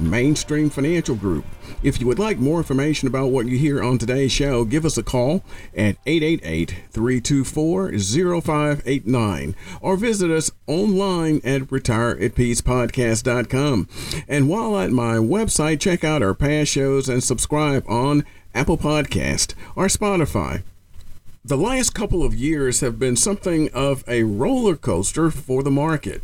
[0.00, 1.44] Mainstream Financial Group.
[1.82, 4.98] If you would like more information about what you hear on today's show, give us
[4.98, 5.42] a call
[5.76, 7.98] at 888 324
[8.40, 13.88] 0589 or visit us online at retireatpeacepodcast.com.
[14.28, 19.54] And while at my website, check out our past shows and subscribe on Apple Podcast
[19.76, 20.62] or Spotify.
[21.42, 26.20] The last couple of years have been something of a roller coaster for the market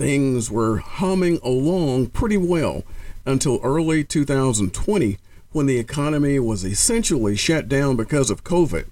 [0.00, 2.84] things were humming along pretty well
[3.26, 5.18] until early 2020
[5.52, 8.86] when the economy was essentially shut down because of COVID.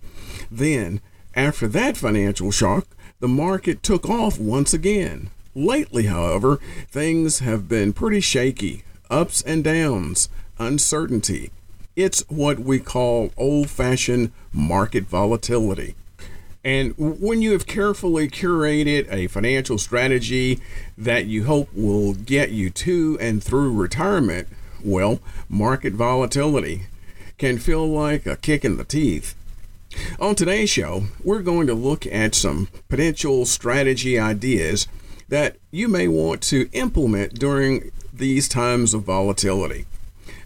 [0.50, 1.00] Then,
[1.34, 2.86] after that financial shock,
[3.20, 5.30] the market took off once again.
[5.54, 11.50] Lately, however, things have been pretty shaky ups and downs, uncertainty.
[11.96, 15.94] It's what we call old fashioned market volatility.
[16.68, 20.60] And when you have carefully curated a financial strategy
[20.98, 24.48] that you hope will get you to and through retirement,
[24.84, 26.82] well, market volatility
[27.38, 29.34] can feel like a kick in the teeth.
[30.20, 34.86] On today's show, we're going to look at some potential strategy ideas
[35.30, 39.86] that you may want to implement during these times of volatility.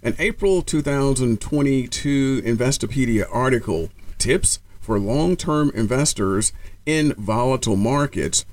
[0.01, 6.51] An April 2022 Investopedia article, Tips for long term investors
[6.85, 8.45] in volatile markets,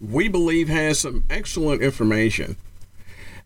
[0.00, 2.56] we believe has some excellent information.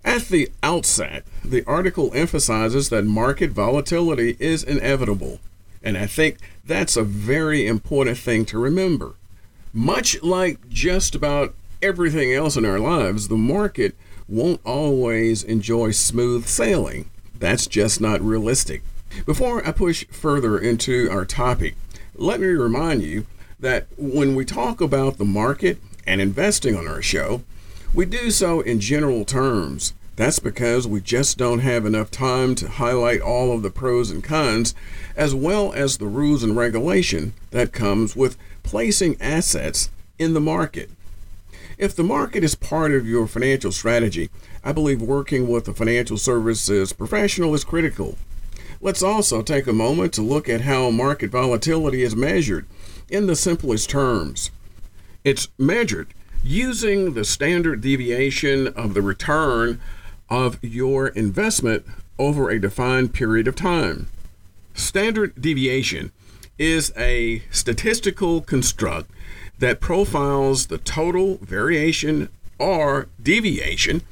[0.05, 5.41] At the outset, the article emphasizes that market volatility is inevitable,
[5.83, 9.15] and I think that's a very important thing to remember.
[9.73, 13.97] Much like just about everything else in our lives, the market
[14.29, 17.11] won't always enjoy smooth sailing.
[17.39, 18.83] That's just not realistic.
[19.25, 21.75] Before I push further into our topic,
[22.19, 23.27] let me remind you
[23.61, 27.43] that when we talk about the market and investing on our show,
[27.95, 29.95] we do so in general terms.
[30.17, 34.25] That's because we just don't have enough time to highlight all of the pros and
[34.25, 34.75] cons,
[35.15, 40.91] as well as the rules and regulation that comes with placing assets in the market.
[41.77, 44.31] If the market is part of your financial strategy,
[44.65, 48.17] I believe working with a financial services professional is critical.
[48.87, 52.67] Let's also take a moment to look at how market volatility is measured
[53.09, 54.53] in the simplest terms.
[55.25, 56.15] It's measured
[56.45, 59.81] using the standard deviation of the return
[60.31, 61.85] of your investment
[62.17, 64.07] over a defined period of time.
[64.73, 66.13] Standard deviation
[66.57, 69.11] is a statistical construct
[69.59, 74.03] that profiles the total variation or deviation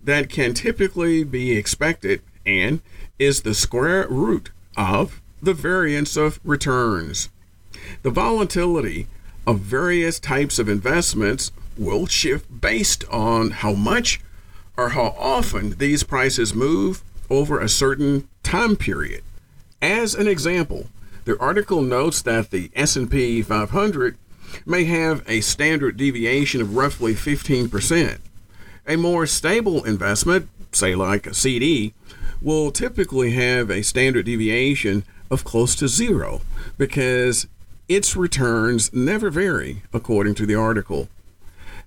[0.00, 2.80] that can typically be expected and
[3.18, 7.28] is the square root of the variance of returns.
[8.02, 9.06] The volatility
[9.46, 14.20] of various types of investments will shift based on how much
[14.76, 19.22] or how often these prices move over a certain time period.
[19.80, 20.86] As an example,
[21.24, 24.16] the article notes that the S&P 500
[24.66, 28.18] may have a standard deviation of roughly 15%.
[28.86, 31.94] A more stable investment, say like a CD,
[32.42, 36.40] will typically have a standard deviation of close to zero
[36.78, 37.46] because
[37.88, 41.08] its returns never vary, according to the article.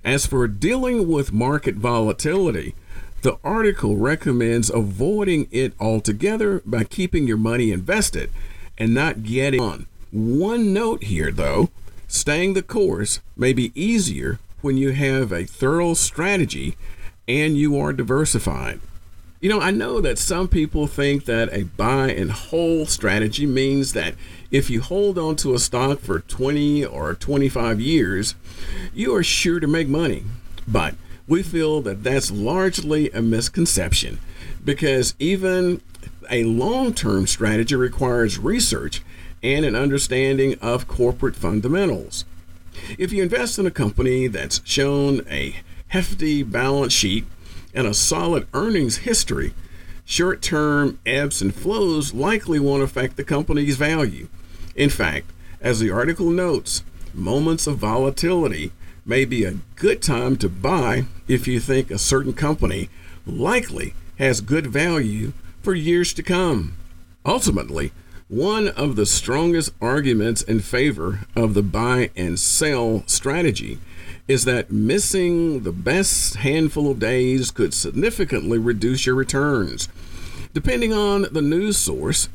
[0.03, 2.75] As for dealing with market volatility,
[3.21, 8.29] the article recommends avoiding it altogether by keeping your money invested
[8.77, 9.87] and not getting on.
[10.11, 11.69] One note here, though
[12.07, 16.75] staying the course may be easier when you have a thorough strategy
[17.27, 18.79] and you are diversified.
[19.43, 23.91] You know, I know that some people think that a buy and hold strategy means
[23.91, 24.15] that
[24.51, 28.35] if you hold on to a stock for 20 or 25 years,
[28.93, 30.23] you are sure to make money.
[30.65, 30.95] But
[31.27, 34.19] we feel that that's largely a misconception
[34.63, 35.81] because even
[36.29, 39.01] a long term strategy requires research
[39.43, 42.23] and an understanding of corporate fundamentals.
[42.97, 45.57] If you invest in a company that's shown a
[45.89, 47.25] hefty balance sheet
[47.73, 49.53] and a solid earnings history,
[50.05, 54.27] short term ebbs and flows likely won't affect the company's value.
[54.75, 55.31] In fact,
[55.61, 56.83] as the article notes,
[57.13, 58.71] moments of volatility
[59.05, 62.89] may be a good time to buy if you think a certain company
[63.25, 66.75] likely has good value for years to come.
[67.25, 67.91] Ultimately,
[68.27, 73.79] one of the strongest arguments in favor of the buy and sell strategy
[74.27, 79.89] is that missing the best handful of days could significantly reduce your returns.
[80.53, 82.29] Depending on the news source,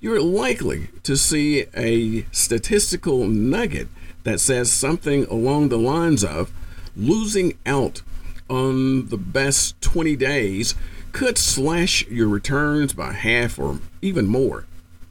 [0.00, 3.88] you're likely to see a statistical nugget
[4.24, 6.52] that says something along the lines of
[6.96, 8.02] losing out
[8.48, 10.74] on the best 20 days
[11.12, 14.66] could slash your returns by half or even more.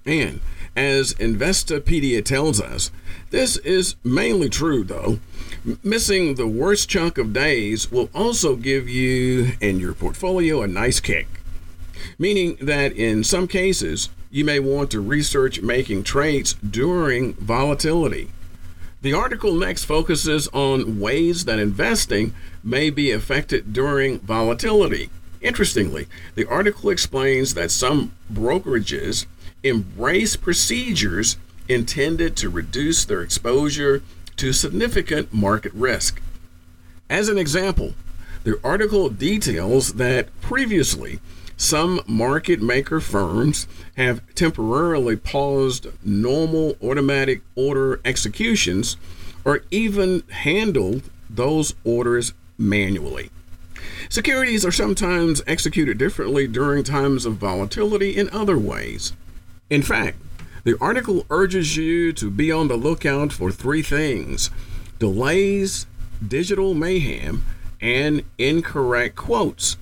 [0.05, 0.39] And
[0.75, 2.91] as Investopedia tells us,
[3.29, 5.19] this is mainly true though.
[5.83, 10.99] Missing the worst chunk of days will also give you and your portfolio a nice
[10.99, 11.27] kick.
[12.17, 18.31] Meaning that in some cases, you may want to research making trades during volatility.
[19.03, 22.33] The article next focuses on ways that investing
[22.63, 25.11] may be affected during volatility.
[25.41, 29.27] Interestingly, the article explains that some brokerages
[29.61, 31.37] embrace procedures
[31.67, 34.01] intended to reduce their exposure
[34.41, 36.19] to significant market risk.
[37.11, 37.93] As an example,
[38.43, 41.19] the article details that previously
[41.57, 43.67] some market maker firms
[43.97, 48.97] have temporarily paused normal automatic order executions
[49.45, 53.29] or even handled those orders manually.
[54.09, 59.13] Securities are sometimes executed differently during times of volatility in other ways.
[59.69, 60.17] In fact,
[60.63, 64.49] the article urges you to be on the lookout for three things
[64.99, 65.87] delays,
[66.25, 67.43] digital mayhem,
[67.79, 69.77] and incorrect quotes.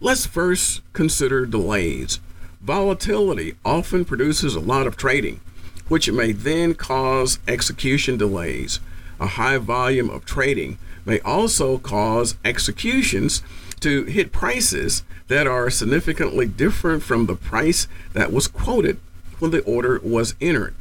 [0.00, 2.18] Let's first consider delays.
[2.60, 5.40] Volatility often produces a lot of trading,
[5.88, 8.80] which may then cause execution delays.
[9.20, 13.42] A high volume of trading may also cause executions
[13.78, 18.98] to hit prices that are significantly different from the price that was quoted
[19.40, 20.74] when the order was entered.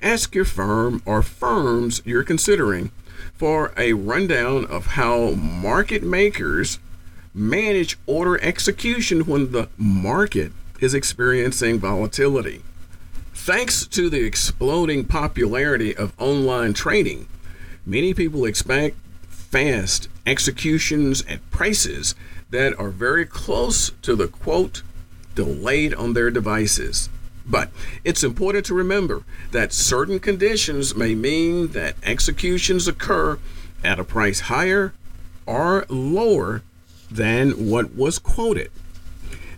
[0.00, 2.90] Ask your firm or firms you're considering
[3.34, 6.78] for a rundown of how market makers
[7.34, 12.62] manage order execution when the market is experiencing volatility.
[13.34, 17.26] Thanks to the exploding popularity of online trading,
[17.86, 18.96] many people expect
[19.28, 22.14] fast executions at prices
[22.50, 24.82] that are very close to the quote
[25.34, 27.08] delayed on their devices.
[27.46, 27.70] But
[28.04, 33.38] it's important to remember that certain conditions may mean that executions occur
[33.84, 34.92] at a price higher
[35.46, 36.62] or lower
[37.10, 38.70] than what was quoted.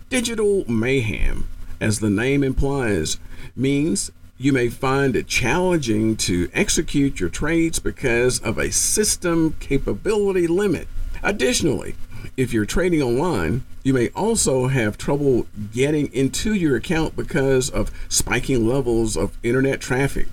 [0.09, 1.47] Digital mayhem,
[1.79, 3.19] as the name implies,
[3.55, 10.47] means you may find it challenging to execute your trades because of a system capability
[10.47, 10.87] limit.
[11.23, 11.95] Additionally,
[12.37, 17.91] if you're trading online, you may also have trouble getting into your account because of
[18.09, 20.27] spiking levels of internet traffic.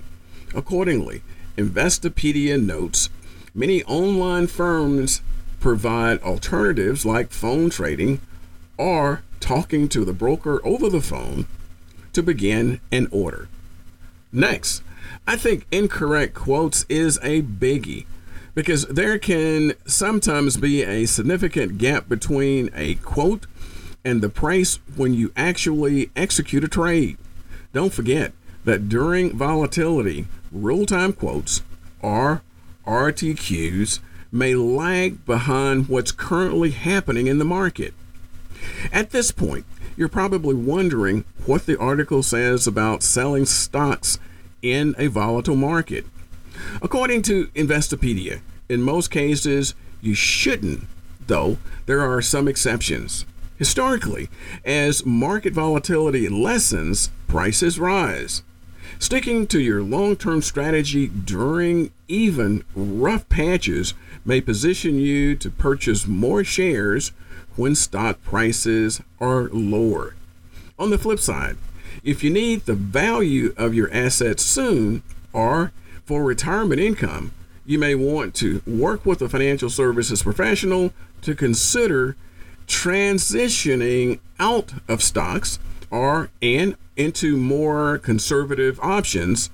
[0.55, 1.21] Accordingly,
[1.57, 3.09] Investopedia notes
[3.53, 5.21] many online firms
[5.59, 8.19] provide alternatives like phone trading
[8.77, 11.45] or talking to the broker over the phone
[12.13, 13.47] to begin an order.
[14.31, 14.81] Next,
[15.27, 18.05] I think incorrect quotes is a biggie
[18.55, 23.45] because there can sometimes be a significant gap between a quote
[24.05, 27.17] and the price when you actually execute a trade.
[27.71, 28.33] Don't forget
[28.65, 31.61] that during volatility, real time quotes
[32.01, 32.41] or
[32.85, 33.99] RTQs
[34.31, 37.93] may lag behind what's currently happening in the market.
[38.91, 44.17] At this point, you're probably wondering what the article says about selling stocks
[44.61, 46.05] in a volatile market.
[46.81, 50.85] According to Investopedia, in most cases, you shouldn't,
[51.27, 53.25] though there are some exceptions.
[53.57, 54.29] Historically,
[54.65, 58.43] as market volatility lessens, prices rise.
[58.99, 63.93] Sticking to your long term strategy during even rough patches
[64.25, 67.11] may position you to purchase more shares
[67.55, 70.15] when stock prices are lower.
[70.79, 71.57] On the flip side,
[72.03, 75.71] if you need the value of your assets soon or
[76.05, 77.31] for retirement income,
[77.65, 80.91] you may want to work with a financial services professional
[81.21, 82.15] to consider
[82.67, 89.49] transitioning out of stocks or and into more conservative options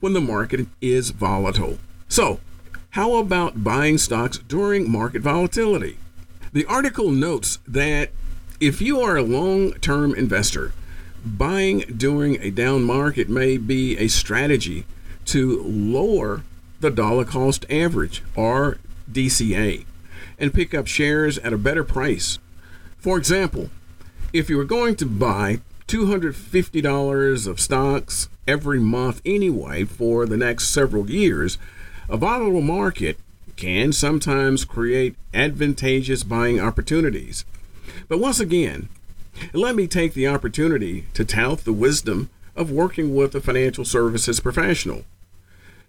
[0.00, 1.78] when the market is volatile.
[2.08, 2.40] So,
[2.90, 5.98] how about buying stocks during market volatility?
[6.52, 8.10] The article notes that
[8.60, 10.72] If you are a long term investor,
[11.24, 14.86] buying during a down market may be a strategy
[15.26, 16.42] to lower
[16.80, 18.78] the dollar cost average, or
[19.10, 19.84] DCA,
[20.38, 22.38] and pick up shares at a better price.
[22.98, 23.70] For example,
[24.32, 30.68] if you were going to buy $250 of stocks every month anyway for the next
[30.68, 31.58] several years,
[32.08, 33.18] a volatile market
[33.56, 37.44] can sometimes create advantageous buying opportunities.
[38.08, 38.88] But once again,
[39.52, 44.40] let me take the opportunity to tout the wisdom of working with a financial services
[44.40, 45.04] professional.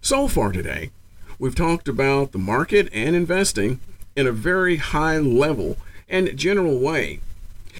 [0.00, 0.90] So far today,
[1.38, 3.80] we've talked about the market and investing
[4.16, 5.76] in a very high level
[6.08, 7.20] and general way.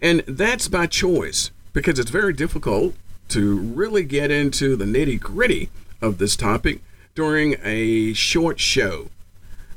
[0.02, 2.94] And that's by choice because it's very difficult
[3.28, 6.80] to really get into the nitty gritty of this topic
[7.14, 9.08] during a short show.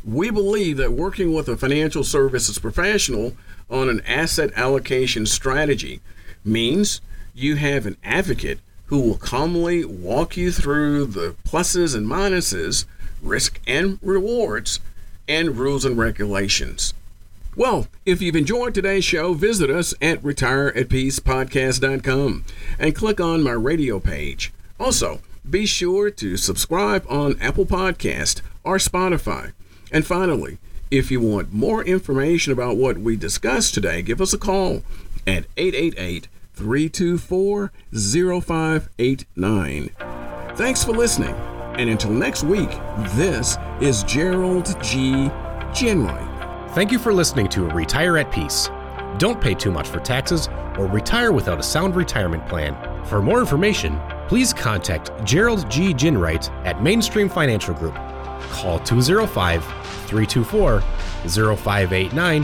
[0.03, 3.35] We believe that working with a financial services professional
[3.69, 5.99] on an asset allocation strategy
[6.43, 7.01] means
[7.35, 12.85] you have an advocate who will calmly walk you through the pluses and minuses,
[13.21, 14.79] risk and rewards,
[15.27, 16.93] and rules and regulations.
[17.55, 22.45] Well, if you've enjoyed today's show, visit us at retireatpeacepodcast.com
[22.77, 24.53] and click on my radio page.
[24.79, 29.53] Also, be sure to subscribe on Apple Podcast or Spotify.
[29.91, 30.59] And finally,
[30.91, 34.83] if you want more information about what we discussed today, give us a call
[35.25, 39.89] at 888 324 0589.
[40.55, 41.35] Thanks for listening.
[41.77, 42.71] And until next week,
[43.11, 45.29] this is Gerald G.
[45.71, 46.71] Ginwright.
[46.71, 48.69] Thank you for listening to Retire at Peace.
[49.19, 52.75] Don't pay too much for taxes or retire without a sound retirement plan.
[53.05, 55.93] For more information, please contact Gerald G.
[55.93, 57.95] Ginwright at Mainstream Financial Group.
[58.49, 59.63] Call 205
[60.07, 62.43] 324 0589